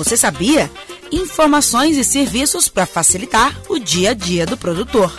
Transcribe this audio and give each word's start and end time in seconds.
Você 0.00 0.16
sabia? 0.16 0.70
Informações 1.12 1.98
e 1.98 2.02
serviços 2.02 2.70
para 2.70 2.86
facilitar 2.86 3.54
o 3.68 3.78
dia 3.78 4.12
a 4.12 4.14
dia 4.14 4.46
do 4.46 4.56
produtor. 4.56 5.12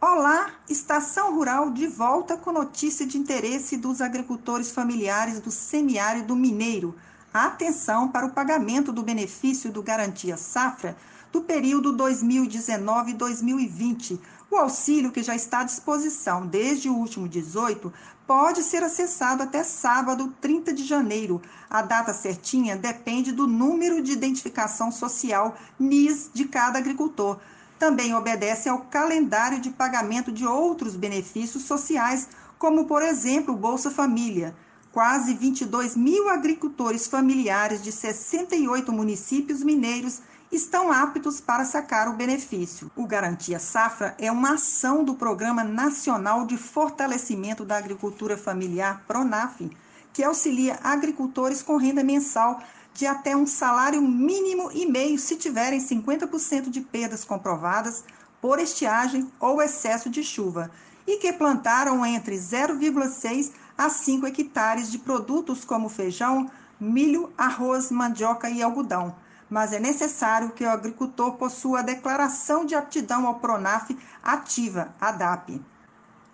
Olá, 0.00 0.50
Estação 0.66 1.34
Rural 1.34 1.72
de 1.72 1.86
volta 1.86 2.38
com 2.38 2.52
notícia 2.52 3.06
de 3.06 3.18
interesse 3.18 3.76
dos 3.76 4.00
agricultores 4.00 4.70
familiares 4.72 5.40
do 5.40 5.50
semiárido 5.50 6.34
mineiro. 6.34 6.94
Atenção 7.34 8.08
para 8.08 8.24
o 8.24 8.30
pagamento 8.30 8.94
do 8.94 9.02
benefício 9.02 9.70
do 9.70 9.82
Garantia 9.82 10.38
Safra 10.38 10.96
do 11.34 11.42
período 11.42 11.94
2019-2020. 11.96 14.18
O 14.48 14.56
auxílio 14.56 15.10
que 15.10 15.20
já 15.20 15.34
está 15.34 15.58
à 15.60 15.64
disposição 15.64 16.46
desde 16.46 16.88
o 16.88 16.94
último 16.94 17.28
18 17.28 17.92
pode 18.24 18.62
ser 18.62 18.84
acessado 18.84 19.42
até 19.42 19.64
sábado, 19.64 20.32
30 20.40 20.72
de 20.72 20.84
janeiro. 20.84 21.42
A 21.68 21.82
data 21.82 22.14
certinha 22.14 22.76
depende 22.76 23.32
do 23.32 23.48
número 23.48 24.00
de 24.00 24.12
identificação 24.12 24.92
social 24.92 25.56
NIS 25.76 26.30
de 26.32 26.44
cada 26.44 26.78
agricultor. 26.78 27.40
Também 27.80 28.14
obedece 28.14 28.68
ao 28.68 28.82
calendário 28.82 29.60
de 29.60 29.70
pagamento 29.70 30.30
de 30.30 30.46
outros 30.46 30.94
benefícios 30.94 31.64
sociais, 31.64 32.28
como, 32.60 32.84
por 32.84 33.02
exemplo, 33.02 33.54
o 33.54 33.58
Bolsa 33.58 33.90
Família. 33.90 34.54
Quase 34.92 35.34
22 35.34 35.96
mil 35.96 36.28
agricultores 36.28 37.08
familiares 37.08 37.82
de 37.82 37.90
68 37.90 38.92
municípios 38.92 39.64
mineiros 39.64 40.22
estão 40.54 40.92
aptos 40.92 41.40
para 41.40 41.64
sacar 41.64 42.08
o 42.08 42.12
benefício. 42.12 42.90
O 42.94 43.06
Garantia 43.06 43.58
Safra 43.58 44.14
é 44.18 44.30
uma 44.30 44.54
ação 44.54 45.02
do 45.02 45.14
Programa 45.14 45.64
Nacional 45.64 46.46
de 46.46 46.56
Fortalecimento 46.56 47.64
da 47.64 47.76
Agricultura 47.76 48.36
Familiar, 48.36 49.02
PRONAF, 49.06 49.68
que 50.12 50.22
auxilia 50.22 50.78
agricultores 50.82 51.60
com 51.60 51.76
renda 51.76 52.04
mensal 52.04 52.60
de 52.92 53.04
até 53.04 53.36
um 53.36 53.46
salário 53.46 54.00
mínimo 54.00 54.70
e 54.72 54.86
meio 54.86 55.18
se 55.18 55.34
tiverem 55.34 55.80
50% 55.80 56.70
de 56.70 56.80
perdas 56.80 57.24
comprovadas 57.24 58.04
por 58.40 58.60
estiagem 58.60 59.28
ou 59.40 59.60
excesso 59.60 60.08
de 60.08 60.22
chuva 60.22 60.70
e 61.04 61.16
que 61.16 61.32
plantaram 61.32 62.06
entre 62.06 62.36
0,6 62.36 63.50
a 63.76 63.90
5 63.90 64.26
hectares 64.28 64.88
de 64.88 64.98
produtos 64.98 65.64
como 65.64 65.88
feijão, 65.88 66.48
milho, 66.78 67.32
arroz, 67.36 67.90
mandioca 67.90 68.48
e 68.48 68.62
algodão 68.62 69.23
mas 69.54 69.72
é 69.72 69.78
necessário 69.78 70.50
que 70.50 70.64
o 70.64 70.68
agricultor 70.68 71.34
possua 71.34 71.78
a 71.78 71.82
declaração 71.82 72.66
de 72.66 72.74
aptidão 72.74 73.24
ao 73.24 73.36
PRONAF 73.36 73.96
ativa, 74.20 74.92
ADAP. 75.00 75.62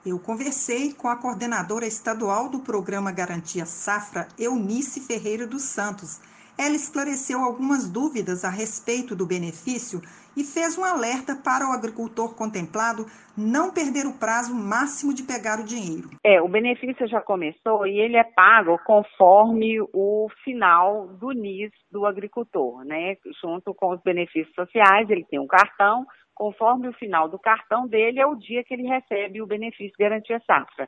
Eu 0.06 0.18
conversei 0.18 0.94
com 0.94 1.06
a 1.06 1.16
coordenadora 1.16 1.86
estadual 1.86 2.48
do 2.48 2.60
programa 2.60 3.12
Garantia 3.12 3.66
Safra, 3.66 4.26
Eunice 4.38 5.00
Ferreira 5.00 5.46
dos 5.46 5.64
Santos. 5.64 6.18
Ela 6.60 6.76
esclareceu 6.76 7.40
algumas 7.40 7.90
dúvidas 7.90 8.44
a 8.44 8.50
respeito 8.50 9.16
do 9.16 9.24
benefício 9.26 10.02
e 10.36 10.44
fez 10.44 10.76
um 10.76 10.84
alerta 10.84 11.34
para 11.34 11.66
o 11.66 11.72
agricultor 11.72 12.36
contemplado 12.36 13.06
não 13.34 13.72
perder 13.72 14.06
o 14.06 14.18
prazo 14.18 14.54
máximo 14.54 15.14
de 15.14 15.22
pegar 15.22 15.58
o 15.58 15.64
dinheiro. 15.64 16.10
É, 16.22 16.38
o 16.42 16.48
benefício 16.48 17.08
já 17.08 17.18
começou 17.18 17.86
e 17.86 17.98
ele 17.98 18.18
é 18.18 18.24
pago 18.24 18.78
conforme 18.84 19.80
o 19.80 20.28
final 20.44 21.08
do 21.08 21.32
NIS 21.32 21.72
do 21.90 22.04
agricultor, 22.04 22.84
né? 22.84 23.16
Junto 23.40 23.72
com 23.72 23.94
os 23.94 24.02
benefícios 24.02 24.54
sociais, 24.54 25.08
ele 25.08 25.24
tem 25.24 25.38
um 25.38 25.46
cartão, 25.46 26.06
conforme 26.34 26.88
o 26.88 26.92
final 26.92 27.26
do 27.26 27.38
cartão 27.38 27.88
dele 27.88 28.20
é 28.20 28.26
o 28.26 28.34
dia 28.34 28.62
que 28.62 28.74
ele 28.74 28.86
recebe 28.86 29.40
o 29.40 29.46
benefício 29.46 29.96
Garantia 29.98 30.42
Safra. 30.46 30.86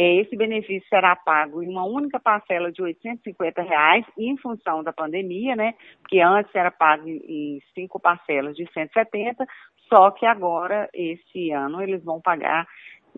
É, 0.00 0.14
esse 0.20 0.36
benefício 0.36 0.88
será 0.88 1.16
pago 1.16 1.60
em 1.60 1.68
uma 1.68 1.84
única 1.84 2.20
parcela 2.20 2.70
de 2.70 2.80
850 2.80 3.62
reais, 3.62 4.06
em 4.16 4.36
função 4.36 4.80
da 4.84 4.92
pandemia, 4.92 5.56
né? 5.56 5.74
Porque 6.00 6.20
antes 6.20 6.54
era 6.54 6.70
pago 6.70 7.08
em 7.08 7.58
cinco 7.74 7.98
parcelas 7.98 8.54
de 8.54 8.64
170, 8.72 9.44
só 9.88 10.12
que 10.12 10.24
agora, 10.24 10.88
esse 10.94 11.50
ano, 11.50 11.82
eles 11.82 12.04
vão 12.04 12.20
pagar 12.20 12.64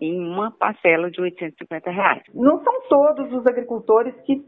em 0.01 0.19
uma 0.27 0.49
parcela 0.49 1.11
de 1.11 1.21
850 1.21 1.91
reais. 1.91 2.23
Não 2.33 2.63
são 2.63 2.81
todos 2.89 3.31
os 3.31 3.45
agricultores 3.45 4.15
que 4.25 4.43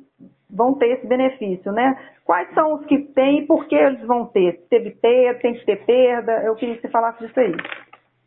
vão 0.49 0.73
ter 0.73 0.87
esse 0.87 1.05
benefício, 1.05 1.71
né? 1.71 1.95
Quais 2.25 2.51
são 2.55 2.73
os 2.73 2.85
que 2.87 2.97
têm 3.13 3.41
e 3.41 3.45
por 3.45 3.67
que 3.67 3.75
eles 3.75 4.03
vão 4.07 4.25
ter? 4.25 4.59
Teve 4.71 4.89
perda, 4.89 5.39
tem 5.39 5.53
que 5.53 5.65
ter 5.65 5.85
perda? 5.85 6.31
Eu 6.43 6.55
queria 6.55 6.77
que 6.77 6.81
você 6.81 6.89
falasse 6.89 7.27
disso 7.27 7.39
aí 7.39 7.53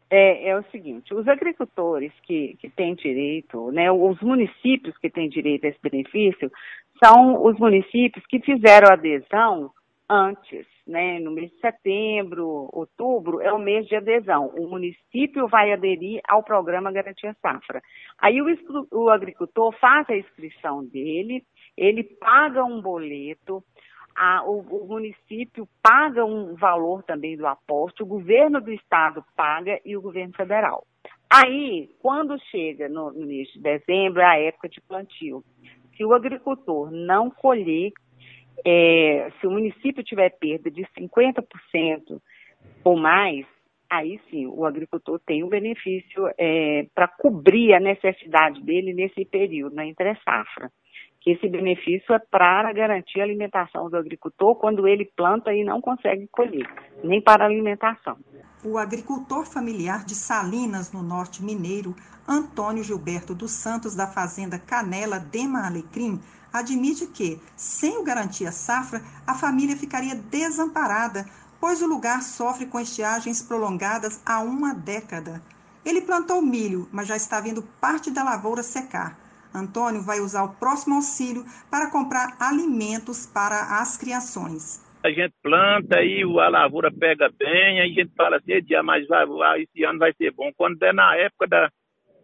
é, 0.09 0.49
é, 0.49 0.59
o 0.59 0.62
seguinte, 0.71 1.12
os 1.15 1.27
agricultores 1.27 2.12
que, 2.22 2.56
que 2.61 2.71
têm 2.71 2.94
direito, 2.94 3.71
né, 3.72 3.91
os 3.91 4.21
municípios 4.21 4.97
que 4.99 5.11
têm 5.11 5.28
direito 5.28 5.65
a 5.65 5.69
esse 5.69 5.78
benefício, 5.83 6.50
são 7.03 7.44
os 7.44 7.59
municípios 7.59 8.25
que 8.27 8.41
fizeram 8.41 8.93
adesão 8.93 9.71
antes, 10.09 10.67
né, 10.87 11.19
no 11.19 11.33
mês 11.33 11.50
de 11.50 11.59
setembro, 11.59 12.69
outubro, 12.72 13.41
é 13.41 13.53
o 13.53 13.59
mês 13.59 13.87
de 13.89 13.97
adesão. 13.97 14.47
O 14.56 14.69
município 14.69 15.49
vai 15.49 15.72
aderir 15.72 16.21
ao 16.28 16.44
programa 16.44 16.93
Garantia 16.93 17.34
Safra. 17.43 17.83
Aí 18.19 18.41
o, 18.41 18.47
o 18.93 19.11
agricultor 19.11 19.73
faz 19.81 20.09
a 20.09 20.17
inscrição 20.17 20.84
dele, 20.84 21.43
ele 21.77 22.05
paga 22.05 22.65
um 22.65 22.81
boleto, 22.81 23.62
a, 24.16 24.43
o, 24.44 24.60
o, 24.60 24.88
município 24.88 25.69
paga 25.82 26.25
um 26.25 26.54
valor 26.54 27.03
também 27.03 27.37
do 27.37 27.47
aporte, 27.47 28.03
o 28.03 28.06
governo 28.06 28.60
do 28.60 28.72
estado 28.72 29.22
paga 29.37 29.78
e 29.84 29.97
o 29.97 30.00
governo 30.00 30.32
federal. 30.34 30.87
Aí, 31.31 31.91
quando 32.00 32.41
chega 32.50 32.88
no, 32.88 33.12
no 33.12 33.26
mês 33.26 33.49
de 33.49 33.60
dezembro, 33.60 34.21
é 34.21 34.25
a 34.25 34.38
época 34.38 34.69
de 34.69 34.81
plantio. 34.81 35.44
Se 35.97 36.05
o 36.05 36.15
agricultor 36.15 36.91
não 36.91 37.31
colher, 37.31 37.93
é, 38.65 39.31
se 39.38 39.47
o 39.47 39.50
município 39.50 40.03
tiver 40.03 40.31
perda 40.31 40.71
de 40.71 40.82
50% 40.99 42.21
ou 42.84 42.97
mais, 42.97 43.44
aí 43.91 44.19
sim 44.31 44.47
o 44.47 44.65
agricultor 44.65 45.21
tem 45.26 45.44
um 45.44 45.49
benefício 45.49 46.28
é, 46.38 46.87
para 46.94 47.06
cobrir 47.06 47.75
a 47.75 47.81
necessidade 47.81 48.62
dele 48.62 48.94
nesse 48.94 49.25
período, 49.25 49.76
na 49.76 49.87
entre 49.87 50.15
safra 50.25 50.71
que 51.26 51.32
esse 51.32 51.48
benefício 51.48 52.14
é 52.14 52.20
para 52.20 52.72
garantir 52.72 53.20
a 53.20 53.25
alimentação 53.25 53.91
do 53.91 53.97
agricultor 53.97 54.54
quando 54.54 54.87
ele 54.87 55.04
planta 55.04 55.53
e 55.53 55.64
não 55.64 55.81
consegue 55.81 56.28
colher, 56.28 56.64
nem 57.03 57.20
para 57.20 57.44
alimentação. 57.44 58.16
O 58.64 58.78
agricultor 58.78 59.44
familiar 59.44 60.04
de 60.04 60.14
Salinas, 60.14 60.92
no 60.92 61.03
norte 61.03 61.42
mineiro, 61.42 61.97
Antônio 62.28 62.84
Gilberto 62.84 63.34
dos 63.34 63.50
Santos, 63.50 63.97
da 63.97 64.06
fazenda 64.06 64.56
Canela 64.56 65.19
Dema 65.19 65.66
Alecrim, 65.66 66.20
admite 66.53 67.09
que, 67.09 67.41
sem 67.56 67.98
o 67.98 68.04
Garantia 68.04 68.53
Safra, 68.53 69.03
a 69.26 69.34
família 69.34 69.76
ficaria 69.76 70.14
desamparada, 70.14 71.26
pois 71.60 71.82
o 71.82 71.88
lugar 71.88 72.22
sofre 72.22 72.66
com 72.66 72.78
estiagens 72.78 73.43
prolongadas 73.43 74.22
há 74.25 74.38
uma 74.38 74.72
década. 74.72 75.43
Ele 75.84 76.03
plantou 76.03 76.41
milho, 76.41 76.88
mas 76.93 77.08
já 77.08 77.16
está 77.16 77.41
vendo 77.41 77.64
parte 77.81 78.12
da 78.12 78.22
lavoura 78.22 78.62
secar. 78.62 79.25
Antônio 79.56 80.03
vai 80.03 80.21
usar 80.21 80.44
o 80.44 80.55
próximo 80.56 80.97
auxílio 80.97 81.44
para 81.71 81.91
comprar 81.91 82.37
alimentos 82.41 83.27
para 83.27 83.81
as 83.81 83.97
criações. 83.97 84.84
A 85.03 85.11
gente 85.11 85.34
planta 85.43 86.03
e 86.03 86.22
a 86.22 86.49
lavoura 86.49 86.91
pega 86.91 87.31
bem, 87.39 87.81
aí 87.81 87.91
a 87.91 87.94
gente 87.94 88.12
fala 88.17 88.37
assim, 88.37 88.53
mas 88.84 89.06
vai, 89.06 89.27
vai, 89.27 89.62
esse 89.62 89.84
ano 89.84 89.99
vai 89.99 90.12
ser 90.15 90.33
bom. 90.33 90.50
Quando 90.56 90.83
é 90.83 90.93
na 90.93 91.15
época 91.17 91.47
da, 91.47 91.71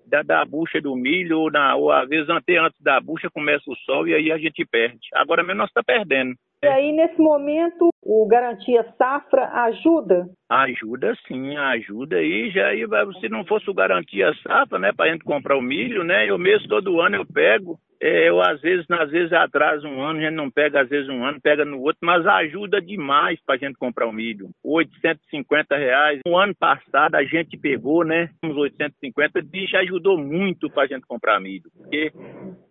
da, 0.05 0.23
da 0.23 0.45
bucha 0.45 0.81
do 0.81 0.97
milho, 0.97 1.39
ou, 1.39 1.51
na, 1.51 1.77
ou 1.77 1.93
às 1.93 2.09
vezes 2.09 2.29
até 2.29 2.59
antes 2.59 2.81
da 2.81 3.01
bucha 3.01 3.31
começa 3.31 3.63
o 3.71 3.77
sol 3.77 4.09
e 4.09 4.15
aí 4.15 4.33
a 4.33 4.39
gente 4.39 4.65
perde. 4.65 5.09
Agora 5.15 5.43
mesmo 5.43 5.59
nós 5.59 5.69
está 5.69 5.83
perdendo. 5.83 6.35
E 6.65 6.69
aí, 6.69 6.93
nesse 6.93 7.19
momento, 7.19 7.89
o 8.01 8.25
Garantia 8.29 8.87
Safra 8.97 9.49
ajuda? 9.65 10.29
Ajuda 10.49 11.13
sim, 11.27 11.57
ajuda. 11.57 12.23
E 12.23 12.53
já 12.53 12.69
aí, 12.69 12.85
se 13.21 13.29
não 13.29 13.45
fosse 13.45 13.69
o 13.69 13.75
Garantia 13.75 14.33
Safra, 14.47 14.79
né, 14.79 14.93
para 14.93 15.07
a 15.07 15.13
gente 15.13 15.25
comprar 15.25 15.57
o 15.57 15.63
milho, 15.63 16.05
né, 16.05 16.31
eu 16.31 16.39
mesmo 16.39 16.69
todo 16.69 17.01
ano 17.01 17.17
eu 17.17 17.27
pego. 17.27 17.81
É, 18.01 18.29
eu 18.29 18.41
às 18.41 18.61
vezes, 18.61 18.85
às 18.91 19.11
vezes 19.11 19.33
atrasa 19.33 19.89
um 19.89 20.01
ano, 20.01 20.21
a 20.21 20.23
gente 20.23 20.35
não 20.35 20.51
pega 20.51 20.83
às 20.83 20.89
vezes 20.89 21.09
um 21.09 21.25
ano, 21.25 21.41
pega 21.41 21.65
no 21.65 21.81
outro, 21.81 21.99
mas 22.05 22.25
ajuda 22.27 22.81
demais 22.81 23.41
para 23.45 23.57
a 23.57 23.59
gente 23.59 23.77
comprar 23.77 24.07
o 24.07 24.13
milho. 24.13 24.51
850 24.65 25.77
reais. 25.77 26.21
No 26.25 26.37
ano 26.37 26.55
passado 26.55 27.17
a 27.17 27.25
gente 27.25 27.57
pegou, 27.57 28.05
né, 28.05 28.31
uns 28.45 28.57
850, 28.57 29.43
bicho 29.43 29.77
ajudou 29.79 30.17
muito 30.17 30.71
para 30.71 30.85
a 30.85 30.87
gente 30.87 31.07
comprar 31.09 31.41
milho. 31.41 31.71
Porque, 31.77 32.13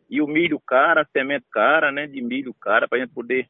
e 0.10 0.22
o 0.22 0.28
milho 0.28 0.62
cara, 0.66 1.02
a 1.02 1.06
semente 1.06 1.46
cara, 1.52 1.92
né, 1.92 2.08
de 2.08 2.22
milho 2.22 2.54
cara, 2.54 2.88
para 2.88 2.98
a 2.98 3.02
gente 3.02 3.14
poder 3.14 3.48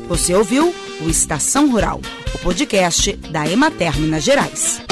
Você 0.08 0.34
ouviu 0.34 0.74
o 1.00 1.08
Estação 1.08 1.70
Rural, 1.70 2.02
o 2.34 2.38
podcast 2.40 3.16
da 3.32 3.48
Emater 3.48 3.98
Minas 3.98 4.22
Gerais. 4.22 4.82